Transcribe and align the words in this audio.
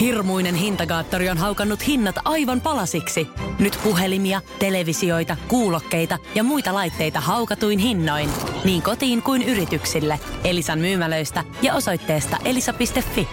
Hirmuinen 0.00 0.54
hintakaattori 0.54 1.28
on 1.28 1.38
haukannut 1.38 1.86
hinnat 1.86 2.16
aivan 2.24 2.60
palasiksi. 2.60 3.28
Nyt 3.58 3.78
puhelimia, 3.84 4.40
televisioita, 4.58 5.36
kuulokkeita 5.48 6.18
ja 6.34 6.42
muita 6.42 6.74
laitteita 6.74 7.20
haukatuin 7.20 7.78
hinnoin. 7.78 8.30
Niin 8.64 8.82
kotiin 8.82 9.22
kuin 9.22 9.42
yrityksille. 9.42 10.20
Elisan 10.44 10.78
myymälöistä 10.78 11.44
ja 11.62 11.74
osoitteesta 11.74 12.36
elisa.fi. 12.44 13.28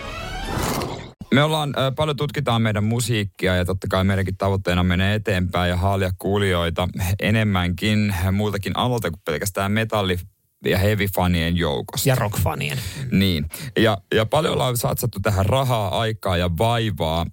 Me 1.33 1.43
ollaan 1.43 1.73
äh, 1.77 1.95
paljon 1.95 2.17
tutkitaan 2.17 2.61
meidän 2.61 2.83
musiikkia 2.83 3.55
ja 3.55 3.65
totta 3.65 3.87
kai 3.89 4.03
meidänkin 4.03 4.37
tavoitteena 4.37 4.83
menee 4.83 5.15
eteenpäin 5.15 5.69
ja 5.69 5.77
haalia 5.77 6.11
kuulijoita 6.19 6.87
enemmänkin 7.19 8.15
muutakin 8.31 8.77
alalta 8.77 9.11
kuin 9.11 9.21
pelkästään 9.25 9.71
metalli 9.71 10.17
ja 10.65 10.77
heavy-fanien 10.77 11.57
joukosta. 11.57 12.09
Ja 12.09 12.15
rock-fanien. 12.15 12.79
Niin. 13.11 13.45
Ja, 13.77 13.97
ja 14.13 14.25
paljon 14.25 14.53
ollaan 14.53 14.77
satsattu 14.77 15.19
tähän 15.19 15.45
rahaa, 15.45 15.99
aikaa 15.99 16.37
ja 16.37 16.49
vaivaa 16.57 17.25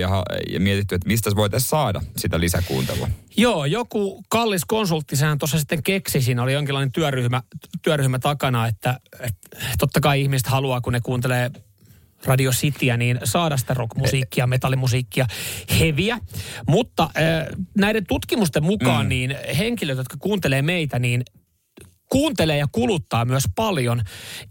ja, 0.00 0.22
ja 0.50 0.60
mietitty, 0.60 0.94
että 0.94 1.08
mistä 1.08 1.30
voitaisiin 1.36 1.68
saada 1.68 2.00
sitä 2.16 2.40
lisäkuuntelua. 2.40 3.08
Joo, 3.36 3.64
joku 3.64 4.24
kallis 4.28 4.64
konsultti 4.64 5.16
sehän 5.16 5.38
tuossa 5.38 5.58
sitten 5.58 5.82
keksi, 5.82 6.20
siinä 6.20 6.42
oli 6.42 6.52
jonkinlainen 6.52 6.92
työryhmä, 6.92 7.42
työryhmä 7.82 8.18
takana, 8.18 8.66
että, 8.66 9.00
että 9.20 9.58
totta 9.78 10.00
kai 10.00 10.22
ihmiset 10.22 10.46
haluaa, 10.46 10.80
kun 10.80 10.92
ne 10.92 11.00
kuuntelee 11.00 11.50
Radio 12.24 12.50
Cityä, 12.50 12.96
niin 12.96 13.18
saada 13.24 13.56
sitä 13.56 13.74
rockmusiikkia, 13.74 14.46
metallimusiikkia, 14.46 15.26
heviä. 15.80 16.18
Mutta 16.68 17.02
äh, 17.02 17.46
näiden 17.76 18.06
tutkimusten 18.06 18.64
mukaan, 18.64 19.06
mm. 19.06 19.08
niin 19.08 19.36
henkilöt, 19.58 19.98
jotka 19.98 20.16
kuuntelee 20.20 20.62
meitä, 20.62 20.98
niin 20.98 21.22
kuuntelee 22.10 22.58
ja 22.58 22.66
kuluttaa 22.72 23.24
myös 23.24 23.44
paljon 23.54 24.02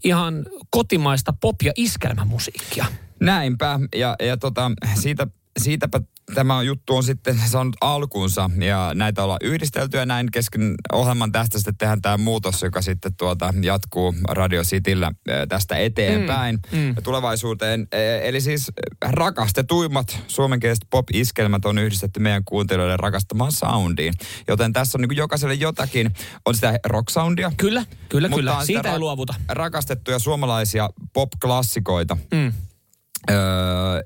ihan 0.04 0.46
kotimaista 0.70 1.32
pop- 1.32 1.62
ja 1.64 1.72
iskelmämusiikkia. 1.76 2.86
Näinpä, 3.20 3.80
ja, 3.96 4.16
ja 4.22 4.36
tota, 4.36 4.70
siitä, 4.94 5.26
siitäpä 5.58 6.00
tämä 6.34 6.62
juttu 6.62 6.96
on 6.96 7.04
sitten 7.04 7.38
saanut 7.46 7.76
alkuunsa 7.80 8.50
ja 8.58 8.90
näitä 8.94 9.22
ollaan 9.24 9.38
yhdistelty 9.42 9.96
ja 9.96 10.06
näin 10.06 10.30
kesken 10.30 10.74
ohjelman 10.92 11.32
tästä 11.32 11.58
sitten 11.58 11.76
tehdään 11.76 12.02
tämä 12.02 12.16
muutos, 12.16 12.62
joka 12.62 12.82
sitten 12.82 13.14
tuota 13.16 13.54
jatkuu 13.62 14.14
Radio 14.28 14.62
Cityllä 14.62 15.12
tästä 15.48 15.76
eteenpäin 15.76 16.58
mm, 16.72 16.78
mm. 16.78 16.94
tulevaisuuteen. 17.02 17.88
Eli 18.22 18.40
siis 18.40 18.72
rakastetuimmat 19.02 20.18
suomenkieliset 20.26 20.86
pop-iskelmät 20.90 21.64
on 21.64 21.78
yhdistetty 21.78 22.20
meidän 22.20 22.44
kuuntelijoiden 22.44 22.98
rakastamaan 22.98 23.52
soundiin. 23.52 24.14
Joten 24.48 24.72
tässä 24.72 24.98
on 24.98 25.02
niin 25.02 25.16
jokaiselle 25.16 25.54
jotakin. 25.54 26.10
On 26.44 26.54
sitä 26.54 26.78
rock-soundia. 26.86 27.52
Kyllä, 27.56 27.84
kyllä, 28.08 28.28
kyllä. 28.28 28.64
Siitä 28.64 28.92
ei 28.92 28.98
luovuta. 28.98 29.34
Rakastettuja 29.48 30.18
suomalaisia 30.18 30.90
pop-klassikoita. 31.12 32.16
Mm 32.34 32.52
öö, 33.30 34.00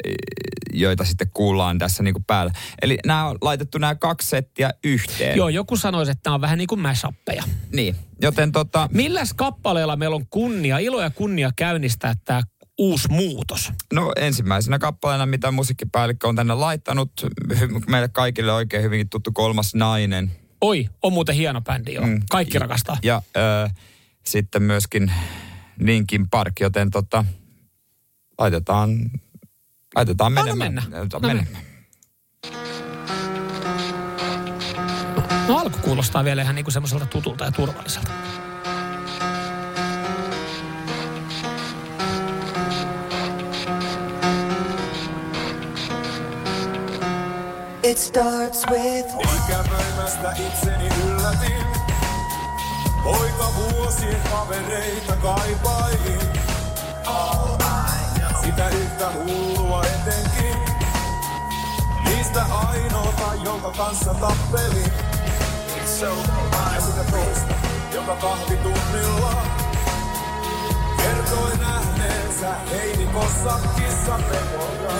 joita 0.72 1.04
sitten 1.04 1.30
kuullaan 1.34 1.78
tässä 1.78 2.02
niin 2.02 2.14
kuin 2.14 2.24
päällä. 2.24 2.52
Eli 2.82 2.98
nämä 3.06 3.26
on 3.26 3.38
laitettu 3.40 3.78
nämä 3.78 3.94
kaksi 3.94 4.28
settiä 4.28 4.70
yhteen. 4.84 5.36
Joo, 5.36 5.48
joku 5.48 5.76
sanoisi, 5.76 6.12
että 6.12 6.22
tämä 6.22 6.34
on 6.34 6.40
vähän 6.40 6.58
niin 6.58 6.68
kuin 6.68 6.80
mashappeja. 6.80 7.42
Niin, 7.72 7.96
joten 8.22 8.52
tota... 8.52 8.88
Milläs 8.92 9.34
kappaleella 9.34 9.96
meillä 9.96 10.16
on 10.16 10.26
kunnia, 10.30 10.78
ilo 10.78 11.02
ja 11.02 11.10
kunnia 11.10 11.50
käynnistää 11.56 12.14
tämä 12.24 12.42
uusi 12.78 13.08
muutos? 13.10 13.72
No 13.92 14.12
ensimmäisenä 14.16 14.78
kappaleena, 14.78 15.26
mitä 15.26 15.50
musiikkipäällikkö 15.50 16.28
on 16.28 16.36
tänne 16.36 16.54
laittanut, 16.54 17.12
meille 17.86 18.08
kaikille 18.08 18.52
oikein 18.52 18.82
hyvinkin 18.82 19.08
tuttu 19.08 19.32
kolmas 19.32 19.74
nainen. 19.74 20.30
Oi, 20.60 20.88
on 21.02 21.12
muuten 21.12 21.34
hieno 21.34 21.60
bändi 21.60 21.94
joo. 21.94 22.06
Mm. 22.06 22.22
Kaikki 22.30 22.58
rakastaa. 22.58 22.98
Ja 23.02 23.22
öö, 23.36 23.68
sitten 24.26 24.62
myöskin 24.62 25.12
Linkin 25.78 26.30
Park, 26.30 26.52
joten 26.60 26.90
tota, 26.90 27.24
laitetaan, 28.40 29.10
laitetaan 29.94 30.32
menemään. 30.32 30.74
No, 30.74 30.80
mennä. 30.90 31.08
No, 31.12 31.20
mennä. 31.20 31.46
No 35.48 35.58
alku 35.58 35.78
kuulostaa 35.78 36.24
vielä 36.24 36.42
ihan 36.42 36.54
niinku 36.54 36.70
semmoiselta 36.70 37.06
tutulta 37.06 37.44
ja 37.44 37.52
turvalliselta. 37.52 38.10
It 47.82 47.98
starts 47.98 48.66
with... 48.70 49.14
Ikäpäivästä 49.36 50.32
itseni 50.32 50.88
yllätin. 51.06 51.66
Poika 53.04 53.52
vuosien 53.56 54.20
kavereita 54.30 55.16
kaipailin. 55.16 56.39
Sitä 58.50 58.68
yhtä 58.68 59.10
hullua 59.12 59.84
etenkin. 59.84 60.58
Niistä 62.04 62.44
ainoata, 62.44 63.34
jonka 63.44 63.70
kanssa 63.70 64.14
tappeli. 64.14 64.82
Ja 65.76 66.80
sitä 66.80 67.04
toista, 67.10 67.54
joka 67.94 68.16
kahvitunnilla 68.16 69.42
kertoi 70.96 71.58
nähneensä 71.58 72.54
heinikossa 72.70 73.60
kissapekoja. 73.76 74.92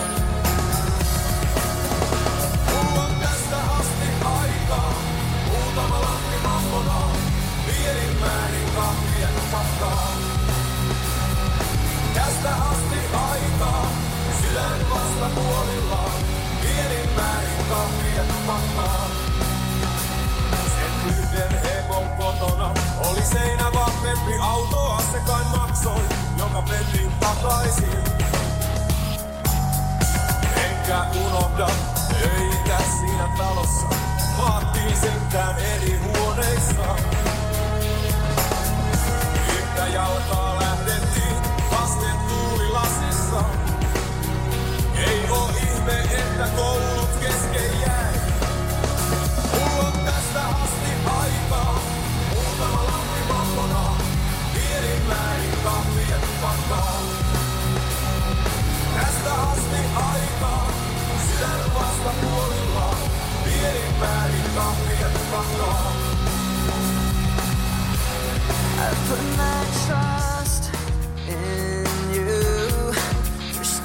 Mulla 2.71 3.05
on 3.05 3.15
tästä 3.21 3.57
asti 12.61 13.00
vasta 15.21 15.41
puolillaan, 15.41 16.21
pienin 16.61 17.11
määrin 17.17 17.65
kahvia 17.69 18.23
tupakkaa. 18.23 19.11
Sen 20.51 21.13
yhden 21.19 21.63
hemon 21.63 22.09
kotona 22.19 22.75
oli 23.11 23.23
seinä 23.23 23.73
vahvempi 23.75 24.39
autoa, 24.41 25.03
se 25.13 25.19
kai 25.27 25.45
maksoi, 25.57 26.03
joka 26.39 26.63
pennin 26.63 27.13
takaisin. 27.21 28.00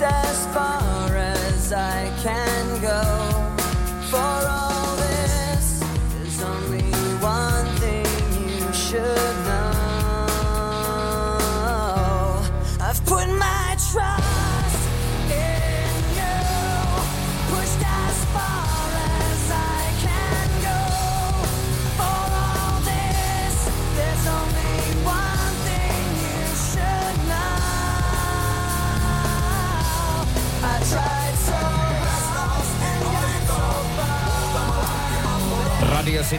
As 0.02 0.46
far 0.54 1.16
as 1.16 1.74
I 1.74 2.12
can 2.22 2.82
go. 2.82 3.15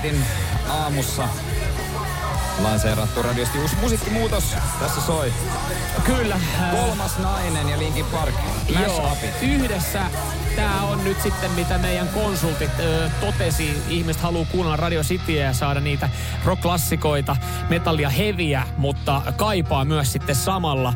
Cityn 0.07 0.27
aamussa 0.69 1.29
lanseerattu 2.59 3.23
radiosti 3.23 3.59
uusi 3.59 3.77
musiikkimuutos. 3.77 4.45
Tässä 4.81 5.01
soi. 5.01 5.33
Kyllä. 6.05 6.41
Kolmas 6.71 7.19
nainen 7.19 7.69
ja 7.69 7.79
Linkin 7.79 8.05
Park. 8.05 8.35
Joo, 8.83 9.17
yhdessä 9.43 10.03
tämä 10.57 10.83
on 10.83 11.05
nyt 11.05 11.23
sitten, 11.23 11.51
mitä 11.51 11.79
meidän 11.79 12.09
konsultit 12.09 12.71
ö, 12.81 13.11
totesi. 13.21 13.83
Ihmiset 13.89 14.23
haluaa 14.23 14.47
kuunnella 14.53 14.77
Radio 14.77 15.03
Cityä 15.03 15.45
ja 15.45 15.53
saada 15.53 15.81
niitä 15.81 16.09
rock-klassikoita, 16.45 17.37
metallia 17.69 18.11
heviä, 18.11 18.63
mutta 18.77 19.23
kaipaa 19.37 19.85
myös 19.85 20.13
sitten 20.13 20.37
samalla 20.37 20.95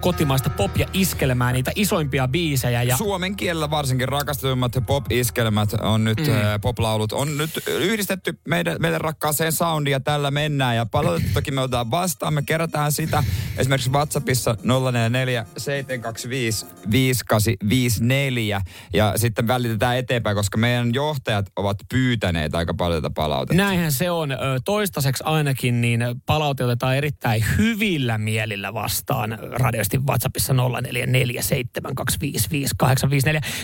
kotimaista 0.00 0.50
pop- 0.50 0.78
ja 0.78 0.86
iskelmää, 0.92 1.52
niitä 1.52 1.72
isoimpia 1.74 2.28
biisejä. 2.28 2.82
Ja... 2.82 2.96
Suomen 2.96 3.36
kielellä 3.36 3.70
varsinkin 3.70 4.08
rakastuimmat 4.08 4.72
pop-iskelmät 4.86 5.72
on 5.72 6.04
nyt, 6.04 6.18
mm. 6.18 6.60
poplaulut 6.60 7.12
on 7.12 7.38
nyt 7.38 7.50
yhdistetty 7.66 8.38
meidän, 8.48 8.76
meidän 8.80 9.00
rakkaaseen 9.00 9.52
soundiin 9.52 9.92
ja 9.92 10.00
tällä 10.00 10.30
mennään. 10.30 10.76
Ja 10.76 10.86
palautetta 10.86 11.34
toki 11.34 11.50
me 11.50 11.60
otetaan 11.60 11.90
vastaan, 11.90 12.34
me 12.34 12.42
kerätään 12.42 12.92
sitä 12.92 13.24
esimerkiksi 13.56 13.90
WhatsAppissa 13.90 14.56
044 14.62 15.46
725 15.56 16.66
5854 16.90 18.60
ja 18.94 19.12
sitten 19.16 19.46
välitetään 19.48 19.96
eteenpäin, 19.96 20.36
koska 20.36 20.58
meidän 20.58 20.94
johtajat 20.94 21.46
ovat 21.56 21.76
pyytäneet 21.88 22.54
aika 22.54 22.74
paljon 22.74 23.02
tätä 23.02 23.14
palautetta. 23.14 23.62
Näinhän 23.62 23.92
se 23.92 24.10
on. 24.10 24.30
Toistaiseksi 24.64 25.24
ainakin 25.26 25.80
niin 25.80 26.00
palaute 26.26 26.64
otetaan 26.64 26.96
erittäin 26.96 27.44
hyvillä 27.58 28.18
mielillä 28.18 28.74
vastaan 28.74 29.38
radiosti 29.70 29.98
WhatsAppissa 29.98 30.52
0447255854. 30.52 30.56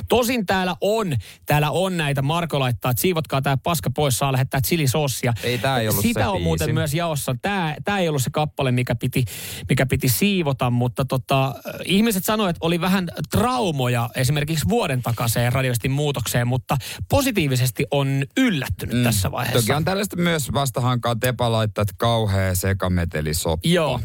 Tosin 0.09 0.47
täällä 0.47 0.77
on, 0.81 1.17
täällä 1.47 1.71
on 1.71 1.97
näitä, 1.97 2.23
Marko 2.23 2.61
laittaa, 2.61 2.91
että 2.91 3.01
siivotkaa 3.01 3.43
tämä 3.43 3.57
paska 3.57 3.91
pois, 3.91 4.19
saa 4.19 4.33
lähettää 4.33 4.61
chilisossia. 4.61 5.33
Ei 5.43 5.59
tämä 5.59 5.79
ei 5.79 5.89
ollut 5.89 6.03
Sitä 6.03 6.21
se 6.21 6.27
on 6.27 6.33
biisi. 6.33 6.45
muuten 6.45 6.75
myös 6.75 6.95
jaossa. 6.95 7.35
Tämä, 7.43 7.77
tämä 7.85 7.99
ei 7.99 8.09
ollut 8.09 8.23
se 8.23 8.31
kappale, 8.31 8.73
mikä 8.73 8.95
piti, 8.95 9.25
mikä 9.69 9.87
piti 9.87 10.09
siivota, 10.09 10.71
mutta 10.71 11.05
tota, 11.05 11.55
ihmiset 11.85 12.25
sanoivat, 12.25 12.57
että 12.57 12.67
oli 12.67 12.81
vähän 12.81 13.09
traumoja 13.31 14.11
esimerkiksi 14.15 14.69
vuoden 14.69 15.03
takaiseen 15.03 15.53
radioistin 15.53 15.91
muutokseen, 15.91 16.47
mutta 16.47 16.77
positiivisesti 17.09 17.87
on 17.91 18.25
yllättynyt 18.37 18.97
mm. 18.97 19.03
tässä 19.03 19.33
vaiheessa. 19.33 19.61
Toki 19.61 19.73
on 19.73 19.85
tällaista 19.85 20.17
myös 20.17 20.53
vastahankaa 20.53 21.17
Tepa 21.17 21.53
laittaa, 21.53 21.83
että 21.83 21.95
kauhea 21.99 22.55
sekametelisoppa. 22.55 23.69
Joo. 23.69 24.01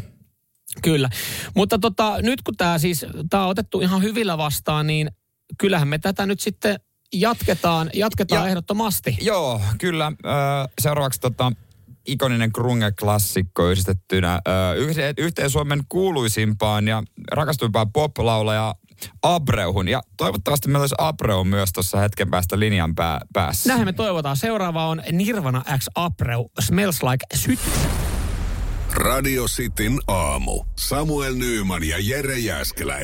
Kyllä. 0.84 1.10
Mutta 1.56 1.80
tota, 1.80 2.22
nyt 2.22 2.42
kun 2.42 2.58
tämä 2.58 2.78
siis, 2.78 3.06
tämä 3.30 3.44
on 3.44 3.50
otettu 3.50 3.82
ihan 3.82 4.02
hyvillä 4.02 4.38
vastaan, 4.38 4.88
niin 4.88 5.12
kyllähän 5.58 5.88
me 5.88 5.98
tätä 5.98 6.26
nyt 6.26 6.40
sitten 6.40 6.80
jatketaan, 7.14 7.90
jatketaan 7.94 8.44
Ja- 8.44 8.48
ehdottomasti. 8.50 9.18
Joo, 9.22 9.62
kyllä. 9.80 10.12
Seuraavaksi 10.82 11.20
tota, 11.20 11.52
ikoninen 12.08 12.52
Krunge-klassikko 12.52 13.70
yhdistettynä 13.70 14.42
yhteen 15.18 15.50
Suomen 15.50 15.84
kuuluisimpaan 15.90 16.88
ja 16.88 17.04
rakastuimpaan 17.32 17.92
pop-laulaja 17.92 18.76
Abreuhun. 19.24 19.88
Ja 19.88 20.02
toivottavasti 20.18 20.68
meillä 20.68 20.84
olisi 20.84 20.96
Abreu 20.98 21.44
myös 21.44 21.70
tuossa 21.74 22.00
hetken 22.00 22.30
päästä 22.30 22.60
linjan 22.60 22.96
pää- 22.96 23.22
päässä. 23.34 23.70
Näinhän 23.70 23.88
me 23.88 23.94
toivotaan. 23.94 24.38
Seuraava 24.38 24.88
on 24.88 25.04
Nirvana 25.12 25.64
X 25.78 25.86
Apreu, 25.96 26.52
Smells 26.60 27.04
Like 27.04 27.26
Syty. 27.36 27.62
Radio 28.94 29.44
Cityn 29.46 30.00
aamu. 30.08 30.64
Samuel 30.80 31.34
Nyyman 31.34 31.84
ja 31.84 31.98
Jere 32.00 32.40
Jäskelä. 32.40 33.02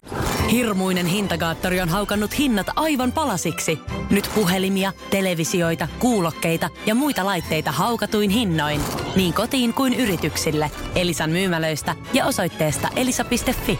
Hirmuinen 0.51 1.05
hintakaattori 1.05 1.81
on 1.81 1.89
haukannut 1.89 2.37
hinnat 2.37 2.67
aivan 2.75 3.11
palasiksi. 3.11 3.79
Nyt 4.09 4.29
puhelimia, 4.35 4.93
televisioita, 5.09 5.87
kuulokkeita 5.99 6.69
ja 6.85 6.95
muita 6.95 7.25
laitteita 7.25 7.71
haukatuin 7.71 8.29
hinnoin. 8.29 8.81
Niin 9.15 9.33
kotiin 9.33 9.73
kuin 9.73 9.93
yrityksille. 9.93 10.71
Elisan 10.95 11.29
myymälöistä 11.29 11.95
ja 12.13 12.25
osoitteesta 12.25 12.89
elisa.fi. 12.95 13.79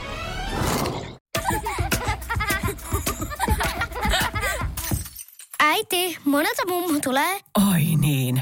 Äiti, 5.60 6.18
monelta 6.26 6.62
mummu 6.68 7.00
tulee? 7.04 7.40
Oi 7.72 7.84
niin. 8.00 8.42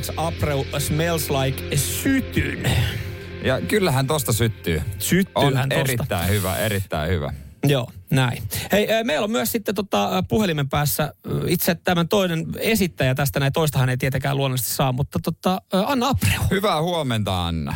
X 0.00 0.10
Apreu 0.16 0.66
Smells 0.78 1.30
Like 1.30 1.76
Sytyn. 1.76 2.70
Ja 3.44 3.60
kyllähän 3.60 4.06
tosta 4.06 4.32
syttyy. 4.32 4.76
On 4.76 4.84
Syttyyhän 4.98 5.68
tosta. 5.68 5.80
erittäin 5.80 6.28
hyvä, 6.28 6.56
erittäin 6.56 7.10
hyvä. 7.10 7.32
Joo, 7.66 7.90
näin. 8.10 8.42
Hei, 8.72 9.04
meillä 9.04 9.24
on 9.24 9.30
myös 9.30 9.52
sitten 9.52 9.74
tota, 9.74 10.24
puhelimen 10.28 10.68
päässä 10.68 11.12
itse 11.46 11.74
tämän 11.74 12.08
toinen 12.08 12.46
esittäjä 12.58 13.14
tästä, 13.14 13.40
näin 13.40 13.52
toistahan 13.52 13.88
ei 13.88 13.96
tietenkään 13.96 14.36
luonnollisesti 14.36 14.74
saa, 14.74 14.92
mutta 14.92 15.18
tota, 15.22 15.60
Anna 15.86 16.08
Apreu. 16.08 16.42
Hyvää 16.50 16.82
huomenta, 16.82 17.46
Anna. 17.46 17.74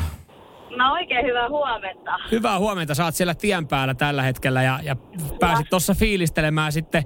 No 0.76 0.92
oikein 0.92 1.26
hyvää 1.26 1.48
huomenta. 1.48 2.18
Hyvää 2.30 2.58
huomenta, 2.58 2.94
sä 2.94 3.04
oot 3.04 3.14
siellä 3.14 3.34
tien 3.34 3.68
päällä 3.68 3.94
tällä 3.94 4.22
hetkellä 4.22 4.62
ja, 4.62 4.80
ja 4.82 4.96
pääsit 5.40 5.70
tuossa 5.70 5.94
fiilistelemään 5.94 6.72
sitten 6.72 7.04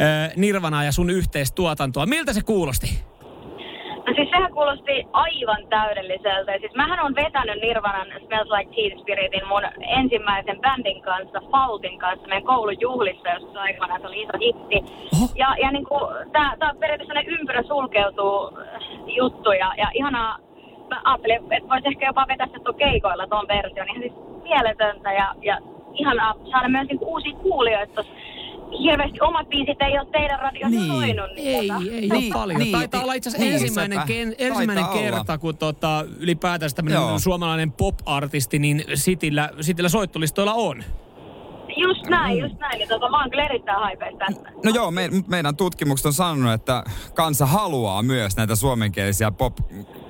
äh, 0.00 0.36
Nirvanaa 0.36 0.84
ja 0.84 0.92
sun 0.92 1.10
yhteistuotantoa. 1.10 2.06
Miltä 2.06 2.32
se 2.32 2.42
kuulosti? 2.42 3.04
Siis 4.18 4.30
sehän 4.30 4.52
kuulosti 4.52 5.06
aivan 5.12 5.66
täydelliseltä. 5.68 6.52
Ja 6.52 6.58
Siis 6.58 6.74
mähän 6.74 7.00
on 7.00 7.14
vetänyt 7.14 7.62
Nirvanan 7.62 8.06
Smells 8.26 8.50
Like 8.50 8.70
Teen 8.74 9.00
Spiritin 9.00 9.48
mun 9.48 9.62
ensimmäisen 9.98 10.60
bändin 10.60 11.02
kanssa, 11.02 11.42
Faultin 11.50 11.98
kanssa, 11.98 12.28
meidän 12.28 12.44
koulun 12.44 12.80
juhlissa, 12.80 13.28
jossa 13.28 13.60
aikana 13.60 13.98
se 13.98 14.06
oli 14.06 14.22
iso 14.22 14.38
hitti. 14.40 14.78
Oho. 15.14 15.26
Ja, 15.34 15.54
ja 15.62 15.70
niin 15.70 15.84
kuin, 15.84 16.02
tää, 16.32 16.56
tää 16.58 16.74
periaatteessa 16.80 17.20
ympyrä 17.26 17.62
sulkeutuu 17.62 18.50
äh, 18.58 18.82
juttu 19.06 19.52
ja, 19.52 19.72
ja 19.76 19.88
ihanaa, 19.94 20.38
mä 20.90 21.00
ajattelin, 21.04 21.52
että 21.52 21.68
voisi 21.68 21.88
ehkä 21.88 22.06
jopa 22.06 22.26
vetää 22.28 22.46
se 22.46 22.58
tuon 22.64 22.74
keikoilla 22.74 23.26
ton 23.26 23.48
version. 23.48 23.88
Ihan 23.88 24.02
siis 24.02 24.14
mieletöntä 24.42 25.12
ja, 25.12 25.34
ja 25.42 25.58
ihanaa 25.92 26.34
saada 26.50 26.68
myös 26.68 26.88
niin 26.88 26.98
uusia 27.02 27.36
kuulijoita 27.42 27.94
tossa. 27.94 28.12
Hirveästi 28.82 29.18
omat 29.20 29.48
biisit 29.48 29.82
ei 29.82 29.98
ole 29.98 30.06
teidän 30.12 30.38
radiossa 30.40 30.80
Niin. 30.80 30.92
soinut. 30.92 31.30
Niin 31.36 31.58
Ei, 31.60 31.68
tota. 31.68 31.80
ei 31.94 32.00
Niin, 32.00 32.12
ole 32.12 32.32
paljon. 32.32 32.60
niin, 32.60 32.72
Taitaa 32.72 33.02
olla 33.02 33.14
itse 33.14 33.30
asiassa 33.30 33.44
niin, 33.44 33.54
ensimmäinen, 33.62 34.00
ken, 34.06 34.34
ensimmäinen 34.38 34.86
kerta, 34.86 35.32
olla. 35.32 35.38
kun 35.38 35.56
tota, 35.56 36.04
ylipäätään 36.18 36.70
tämmöinen 36.74 37.00
Joo. 37.00 37.18
suomalainen 37.18 37.72
pop-artisti, 37.72 38.58
niin 38.58 38.84
Sitillä, 38.94 39.50
Sitillä 39.60 39.88
soittolistoilla 39.88 40.54
on. 40.54 40.84
Just 41.76 42.06
näin, 42.06 42.38
just 42.38 42.54
näin. 42.58 42.80
Ja 42.80 42.86
tota, 42.86 43.10
mä 43.10 43.20
oon 43.20 43.30
kyllä 43.30 43.44
erittäin 43.44 43.78
haipeissa 43.78 44.18
tästä. 44.18 44.50
No 44.64 44.70
joo, 44.74 44.90
me, 44.90 45.10
meidän 45.26 45.56
tutkimukset 45.56 46.06
on 46.06 46.12
sanonut, 46.12 46.52
että 46.52 46.84
kansa 47.14 47.46
haluaa 47.46 48.02
myös 48.02 48.36
näitä 48.36 48.56
suomenkielisiä 48.56 49.30
pop 49.30 49.56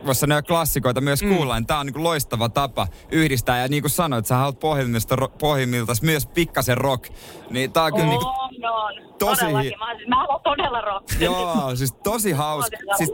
voisi 0.06 0.18
sanoa 0.20 0.42
klassikoita 0.42 1.00
myös 1.00 1.22
mm. 1.22 1.34
kuulla, 1.34 1.54
niin 1.54 1.66
tämä 1.66 1.80
on 1.80 1.86
niin 1.86 2.02
loistava 2.04 2.48
tapa 2.48 2.86
yhdistää. 3.12 3.58
Ja 3.62 3.68
niin 3.68 3.82
kuin 3.82 3.90
sanoit, 3.90 4.26
sä 4.26 4.36
haluat 4.36 4.58
pohjimmilta, 4.60 5.16
pohjimmilta 5.38 5.92
myös 6.02 6.26
pikkasen 6.26 6.76
rock. 6.78 7.04
Niin 7.50 7.72
tää 7.72 7.82
on 7.84 7.92
kyllä 7.92 8.06
niin 8.06 8.20
kuin, 8.20 8.47
On, 8.64 8.72
on. 8.74 9.14
tosi 9.18 9.40
Todellakin. 9.40 9.70
hi- 9.70 9.76
Mä, 9.76 9.94
siis, 9.96 10.08
mä 10.08 10.16
haluan 10.16 10.40
todella 10.44 10.80
rockia. 10.80 11.24
Joo, 11.24 11.76
siis 11.76 11.92
tosi 11.92 12.32
hauska. 12.32 12.76
Siis, 12.96 13.10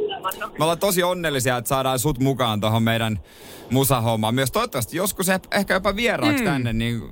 me 0.58 0.64
ollaan 0.64 0.78
tosi 0.78 1.02
onnellisia, 1.02 1.56
että 1.56 1.68
saadaan 1.68 1.98
sut 1.98 2.18
mukaan 2.18 2.60
tuohon 2.60 2.82
meidän 2.82 3.18
musahommaan. 3.70 4.34
Myös 4.34 4.52
toivottavasti 4.52 4.96
joskus 4.96 5.28
eh- 5.28 5.48
ehkä 5.58 5.74
jopa 5.74 5.96
vieraaksi 5.96 6.44
mm. 6.44 6.50
tänne, 6.50 6.72
niin 6.72 7.02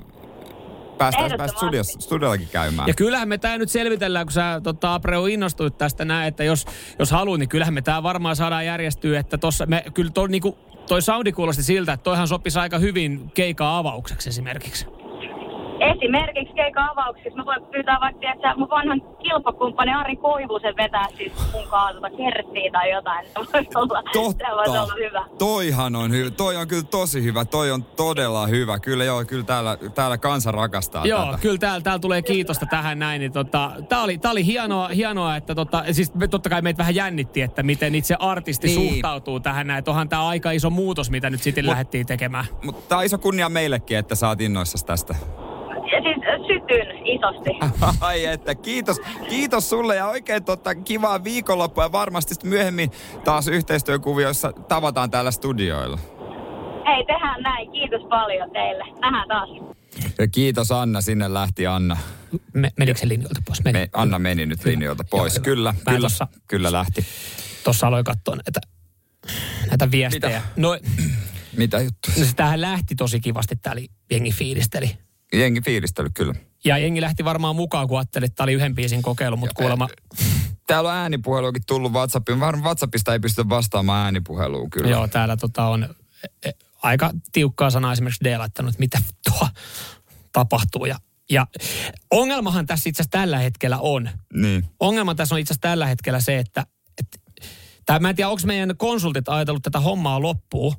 päästään 0.99 1.31
päästä 1.37 1.57
studiossa, 1.59 2.01
studiollakin 2.01 2.49
käymään. 2.53 2.89
Ja 2.89 2.95
kyllähän 2.95 3.29
me 3.29 3.39
tämä 3.39 3.59
nyt 3.59 3.71
selvitellään, 3.71 4.27
kun 4.27 4.33
sä 4.33 4.61
tota, 4.65 4.95
Abreu 4.95 5.27
innostuit 5.27 5.79
tästä 5.79 6.05
näin, 6.05 6.29
että 6.29 6.45
jos, 6.45 6.67
jos 6.99 7.11
haluat, 7.11 7.39
niin 7.39 7.49
kyllähän 7.49 7.75
me 7.75 7.83
tämä 7.83 8.03
varmaan 8.03 8.37
saadaan 8.37 8.67
järjestyä, 8.67 9.21
että 9.21 9.39
tossa 9.39 9.67
me, 9.67 9.85
kyllä 9.95 10.11
to, 10.11 10.27
niinku, 10.27 10.59
toi 10.89 11.03
soundi 11.03 11.33
kuulosti 11.33 11.63
siltä, 11.63 11.93
että 11.93 12.05
toihan 12.05 12.29
sopisi 12.29 12.59
aika 12.59 12.79
hyvin 12.79 13.31
keikaa 13.35 13.79
avaukseksi 13.79 14.29
esimerkiksi. 14.29 14.87
Esimerkiksi 15.83 16.55
keikan 16.55 16.91
avauksessa 16.91 17.37
mä 17.37 17.45
voin 17.45 17.65
pyytää 17.73 17.99
vaikka, 18.01 18.33
että 18.35 18.55
mun 18.57 18.69
vanhan 18.71 19.01
kilpakumppani 19.23 19.93
Ari 19.95 20.17
Koivusen 20.17 20.75
vetää 20.77 21.07
siis 21.17 21.33
mun 21.53 21.69
kanssa 21.69 21.95
tota 21.95 22.11
kerttiä 22.17 22.71
tai 22.73 22.91
jotain. 22.91 23.27
Se 23.27 23.35
voisi 23.35 23.69
olla, 23.75 24.03
se 24.13 24.19
voisi 24.19 24.71
olla 24.79 24.95
hyvä. 25.09 25.25
Toihan 25.39 25.97
on 25.97 26.11
hyvä. 26.11 26.31
Toi 26.31 26.57
on 26.57 26.69
kyllä 26.69 26.83
tosi 26.83 27.23
hyvä. 27.23 27.45
Toi 27.45 27.71
on 27.71 27.83
todella 27.85 28.47
hyvä. 28.47 28.79
Kyllä 28.79 29.05
joo, 29.05 29.25
kyllä 29.25 29.45
täällä, 29.45 29.79
täällä 29.95 30.19
kansa 30.19 30.53
rakastaa 30.53 31.07
Joo, 31.07 31.27
tätä. 31.27 31.39
kyllä 31.39 31.59
täällä, 31.59 31.81
täällä 31.81 31.99
tulee 31.99 32.23
kiitosta 32.23 32.67
tähän 32.67 32.99
näin. 32.99 33.21
Niin 33.21 33.33
tota, 33.33 33.71
tää 33.89 34.03
oli, 34.03 34.19
tää 34.19 34.31
oli 34.31 34.47
hienoa, 34.47 34.89
hienoa, 34.89 35.37
että 35.37 35.55
tota, 35.55 35.85
siis 35.93 36.15
me, 36.15 36.29
totta 36.29 36.49
kai 36.51 36.63
meitä 36.63 36.79
vähän 36.79 36.95
jännitti, 36.95 37.43
että 37.43 37.63
miten 37.63 37.95
itse 37.95 38.17
artisti 38.19 38.67
Niin. 38.67 38.91
suhtautuu 38.93 39.41
tähän 39.41 39.67
näin. 39.67 39.79
Että 39.79 39.91
onhan 39.91 40.09
tää 40.09 40.27
aika 40.27 40.51
iso 40.51 40.71
muutos, 40.71 41.11
mitä 41.11 41.31
nyt 41.31 41.43
sitten 41.43 41.67
lähdettiin 41.67 42.07
tekemään. 42.07 42.45
Mutta 42.65 42.83
tää 42.89 42.99
on 42.99 43.05
iso 43.05 43.19
kunnia 43.19 43.49
meillekin, 43.49 43.99
että 43.99 44.15
sä 44.15 44.29
oot 44.29 44.41
innoissasi 44.41 44.87
tästä. 44.87 45.15
Siis 46.03 46.17
äh, 46.17 46.41
sytyn 46.47 47.07
isosti. 47.07 47.51
Ai 48.01 48.25
että, 48.25 48.55
kiitos, 48.55 49.01
kiitos 49.29 49.71
sulle 49.71 49.97
ja 49.97 50.07
oikein 50.07 50.45
totta, 50.45 50.75
kivaa 50.75 51.25
viikonloppua 51.25 51.85
ja 51.85 51.93
varmasti 51.93 52.35
myöhemmin 52.45 52.91
taas 53.25 53.49
yhteistyökuvioissa 53.49 54.53
tavataan 54.53 55.11
täällä 55.11 55.31
studioilla. 55.31 55.99
Hei, 56.87 57.05
tehdään 57.07 57.43
näin. 57.43 57.71
Kiitos 57.71 58.01
paljon 58.09 58.51
teille. 58.51 58.85
Nähdään 59.01 59.29
taas. 59.29 59.49
Ja 60.19 60.29
kiitos 60.29 60.73
Anna, 60.73 61.01
sinne 61.01 61.35
lähti 61.35 61.67
Anna. 61.67 61.97
Me, 62.53 62.71
menikö 62.79 62.99
se 62.99 63.09
linjoilta 63.09 63.41
pois? 63.47 63.65
Meni. 63.65 63.79
Me, 63.79 63.89
Anna 63.93 64.19
meni 64.19 64.47
nyt 64.47 64.65
linjoilta 64.65 65.05
pois. 65.11 65.37
Joo, 65.37 65.43
kyllä, 65.43 65.75
kyllä, 65.89 66.09
tossa- 66.09 66.27
kyllä 66.49 66.73
lähti. 66.73 67.07
Tuossa 67.65 67.87
aloin 67.87 68.05
katsoa 68.05 68.37
näitä, 68.37 68.61
näitä 69.71 69.91
viestejä. 69.91 70.39
Mitä? 70.39 70.61
No, 70.61 70.79
Mitä 71.57 71.81
juttu? 71.81 72.11
no 72.19 72.25
se 72.25 72.35
tähän 72.35 72.61
lähti 72.61 72.95
tosi 72.95 73.21
kivasti, 73.21 73.57
täällä 73.57 73.83
jengi 74.11 74.31
fiilisteli. 74.33 74.91
Jengi 75.33 75.61
fiilistely, 75.61 76.09
kyllä. 76.15 76.35
Ja 76.65 76.79
jengi 76.79 77.01
lähti 77.01 77.25
varmaan 77.25 77.57
mukaan, 77.57 77.89
kun 77.89 77.99
ajatteli, 77.99 78.25
että 78.25 78.37
tämä 78.37 78.45
oli 78.45 78.53
yhden 78.53 78.75
biisin 78.75 79.03
kokeilu, 79.03 79.37
mutta 79.37 79.55
kuulemma... 79.55 79.89
Täällä 80.67 80.91
on 80.91 80.97
äänipuheluakin 80.97 81.63
tullut 81.67 81.93
WhatsAppiin. 81.93 82.41
Varmaan 82.41 82.65
WhatsAppista 82.65 83.13
ei 83.13 83.21
pysty 83.21 83.49
vastaamaan 83.49 84.05
äänipuheluun 84.05 84.71
kyllä. 84.71 84.91
Joo, 84.91 85.09
täällä 85.09 85.37
tota 85.37 85.65
on 85.65 85.85
e, 85.85 86.49
e, 86.49 86.53
aika 86.83 87.11
tiukkaa 87.33 87.71
sanaa 87.71 87.93
esimerkiksi 87.93 88.25
D 88.25 88.39
laittanut, 88.39 88.69
että 88.69 88.81
mitä 88.81 88.99
tuo 89.31 89.49
tapahtuu. 90.33 90.85
Ja, 90.85 90.99
ja 91.31 91.47
ongelmahan 92.11 92.67
tässä 92.67 92.89
itse 92.89 93.03
asiassa 93.03 93.19
tällä 93.19 93.39
hetkellä 93.39 93.79
on. 93.79 94.11
Niin. 94.35 94.65
Ongelma 94.81 95.15
tässä 95.15 95.35
on 95.35 95.39
itse 95.39 95.53
asiassa 95.53 95.69
tällä 95.69 95.87
hetkellä 95.87 96.21
se, 96.21 96.39
että, 96.39 96.67
että 96.99 97.19
tai 97.87 98.01
mä 98.01 98.11
en 98.11 98.17
tiedä, 98.17 98.29
onko 98.29 98.43
meidän 98.47 98.77
konsultit 98.77 99.29
ajatellut 99.29 99.63
tätä 99.63 99.81
hommaa 99.81 100.23
loppuun, 100.23 100.75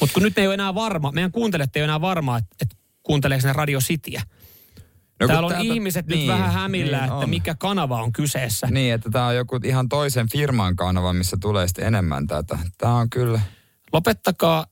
mutta 0.00 0.14
kun 0.14 0.22
nyt 0.22 0.38
ei 0.38 0.46
ole 0.46 0.54
enää 0.54 0.74
varma, 0.74 1.12
meidän 1.12 1.32
kuuntelijat 1.32 1.76
ei 1.76 1.80
ole 1.80 1.84
enää 1.84 2.00
varma, 2.00 2.38
että, 2.38 2.56
että 2.60 2.76
kuunteleeko 3.06 3.46
ne 3.46 3.52
Radio 3.52 3.80
Cityä. 3.80 4.22
No, 5.20 5.26
Täällä 5.26 5.46
on 5.46 5.52
täältä- 5.52 5.74
ihmiset 5.74 6.06
niin, 6.06 6.18
nyt 6.18 6.28
vähän 6.28 6.52
hämillä, 6.52 6.96
niin 6.96 7.04
että 7.04 7.16
on. 7.16 7.30
mikä 7.30 7.54
kanava 7.58 8.02
on 8.02 8.12
kyseessä. 8.12 8.66
Niin, 8.70 8.94
että 8.94 9.10
tämä 9.10 9.26
on 9.26 9.36
joku 9.36 9.60
ihan 9.64 9.88
toisen 9.88 10.28
firman 10.28 10.76
kanava, 10.76 11.12
missä 11.12 11.36
tulee 11.40 11.68
sitten 11.68 11.86
enemmän 11.86 12.26
tätä. 12.26 12.58
Tämä 12.78 12.94
on 12.94 13.10
kyllä... 13.10 13.40
Lopettakaa 13.92 14.66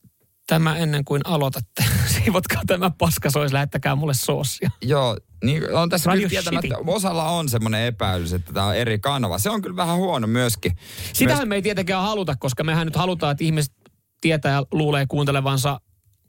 tämä 0.47 0.77
ennen 0.77 1.05
kuin 1.05 1.23
aloitatte. 1.25 1.85
Siivotkaa 2.15 2.63
tämä 2.67 2.91
paska 2.91 3.31
sois, 3.31 3.53
lähettäkää 3.53 3.95
mulle 3.95 4.15
soossia. 4.15 4.71
Joo, 4.83 5.17
niin 5.45 5.75
on 5.75 5.89
tässä 5.89 6.11
Radio 6.11 6.29
kyllä 6.29 6.43
tietämättä, 6.43 6.79
osalla 6.87 7.25
on 7.31 7.49
semmoinen 7.49 7.87
epäilys, 7.87 8.33
että 8.33 8.53
tämä 8.53 8.67
on 8.67 8.77
eri 8.77 8.99
kanava. 8.99 9.39
Se 9.39 9.51
on 9.51 9.63
kyllä 9.63 9.77
vähän 9.77 9.97
huono 9.97 10.27
myöskin. 10.27 10.73
Sitähän 11.13 11.49
me 11.49 11.55
ei 11.55 11.63
tietenkään 11.63 12.03
haluta, 12.03 12.37
koska 12.37 12.65
mehän 12.65 12.87
nyt 12.87 12.97
halutaan, 12.97 13.33
että 13.33 13.45
ihmiset 13.45 13.75
tietää 14.21 14.53
ja 14.53 14.65
luulee 14.73 15.07
kuuntelevansa, 15.09 15.81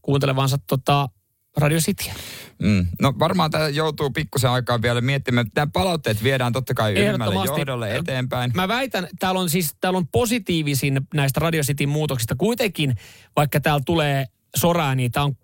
kuuntelevansa 0.01 0.57
tota 0.67 1.09
Radio 1.57 1.79
Cityä. 1.79 2.13
Mm. 2.59 2.85
No 3.01 3.13
varmaan 3.19 3.51
tämä 3.51 3.67
joutuu 3.67 4.09
pikkusen 4.09 4.50
aikaa 4.50 4.81
vielä 4.81 5.01
miettimään. 5.01 5.51
Tämä 5.51 5.67
palautteet 5.74 6.24
viedään 6.24 6.53
totta 6.53 6.74
kai 6.74 6.93
ylimmälle 6.93 7.35
johdolle 7.35 7.95
eteenpäin. 7.95 8.51
Mä 8.55 8.67
väitän, 8.67 9.07
täällä 9.19 9.39
on 9.39 9.50
siis 9.50 9.75
täällä 9.81 9.97
on 9.97 10.07
positiivisin 10.07 11.01
näistä 11.13 11.39
Radio 11.39 11.63
Cityn 11.63 11.89
muutoksista. 11.89 12.35
Kuitenkin, 12.35 12.95
vaikka 13.35 13.59
täällä 13.59 13.81
tulee 13.85 14.25
soraa, 14.55 14.95
niin 14.95 15.12
tämä 15.12 15.24
on 15.24 15.35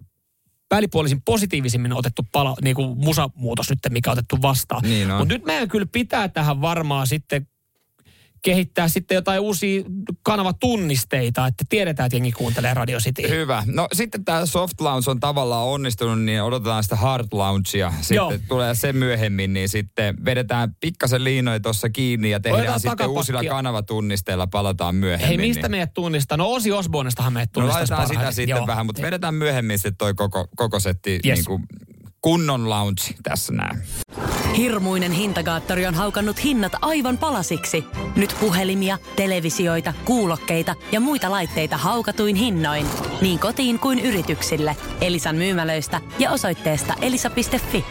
välipuolisin 0.71 1.21
positiivisimmin 1.21 1.93
otettu 1.93 2.27
pala, 2.31 2.55
niin 2.61 2.75
kuin 2.75 2.97
musamuutos 2.97 3.69
nyt, 3.69 3.79
mikä 3.89 4.11
on 4.11 4.13
otettu 4.13 4.41
vastaan. 4.41 4.81
Niin 4.83 5.11
on. 5.11 5.17
Mutta 5.17 5.33
nyt 5.33 5.45
meidän 5.45 5.67
kyllä 5.67 5.85
pitää 5.91 6.27
tähän 6.27 6.61
varmaan 6.61 7.07
sitten 7.07 7.47
kehittää 8.41 8.87
sitten 8.87 9.15
jotain 9.15 9.39
uusia 9.39 9.83
kanavatunnisteita, 10.23 11.47
että 11.47 11.63
tiedetään, 11.69 12.07
että 12.07 12.15
jengi 12.15 12.31
kuuntelee 12.31 12.73
Radio 12.73 12.99
City. 12.99 13.29
Hyvä. 13.29 13.63
No 13.65 13.87
sitten 13.93 14.25
tämä 14.25 14.45
soft 14.45 14.81
lounge 14.81 15.11
on 15.11 15.19
tavallaan 15.19 15.67
onnistunut, 15.67 16.21
niin 16.21 16.43
odotetaan 16.43 16.83
sitä 16.83 16.95
hard 16.95 17.27
loungea. 17.31 17.93
Sitten 18.01 18.15
Joo. 18.15 18.33
tulee 18.47 18.75
se 18.75 18.93
myöhemmin, 18.93 19.53
niin 19.53 19.69
sitten 19.69 20.25
vedetään 20.25 20.75
pikkasen 20.79 21.23
liinoja 21.23 21.59
tuossa 21.59 21.89
kiinni 21.89 22.29
ja 22.29 22.39
tehdään 22.39 22.59
Otetaan 22.59 22.79
sitten 22.79 22.97
takapakkia. 22.97 23.17
uusilla 23.19 23.43
kanavatunnisteilla, 23.43 24.47
palataan 24.47 24.95
myöhemmin. 24.95 25.27
Hei, 25.39 25.47
mistä 25.47 25.61
niin. 25.61 25.71
meidät 25.71 25.93
tunnistaa? 25.93 26.37
No 26.37 26.51
Osi 26.51 26.71
Osbornestahan 26.71 27.33
meidät 27.33 27.49
No 27.49 27.53
tunnistaisi 27.61 27.93
laitetaan 27.93 28.19
sitä 28.19 28.31
sitten 28.31 28.57
Joo. 28.57 28.67
vähän, 28.67 28.85
mutta 28.85 29.01
vedetään 29.01 29.33
myöhemmin 29.35 29.77
sitten 29.79 29.97
toi 29.97 30.13
koko, 30.13 30.47
koko 30.55 30.79
setti 30.79 31.19
Yes. 31.25 31.37
niin 31.37 31.45
kuin 31.45 31.63
kunnon 32.21 32.69
lounge 32.69 33.01
tässä 33.23 33.53
näin. 33.53 33.81
Hirmuinen 34.57 35.11
hintakaattori 35.11 35.85
on 35.85 35.93
haukannut 35.93 36.43
hinnat 36.43 36.71
aivan 36.81 37.17
palasiksi. 37.17 37.83
Nyt 38.15 38.35
puhelimia, 38.39 38.97
televisioita, 39.15 39.93
kuulokkeita 40.05 40.75
ja 40.91 40.99
muita 40.99 41.31
laitteita 41.31 41.77
haukatuin 41.77 42.35
hinnoin. 42.35 42.87
Niin 43.21 43.39
kotiin 43.39 43.79
kuin 43.79 43.99
yrityksille. 43.99 44.77
Elisan 45.01 45.35
myymälöistä 45.35 46.01
ja 46.19 46.31
osoitteesta 46.31 46.93
elisa.fi. 47.01 47.85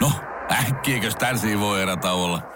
No, 0.00 0.12
äkkiäkös 0.50 1.16
tän 1.16 1.60
voi 1.60 1.82
erä 1.82 1.96
olla? 2.12 2.55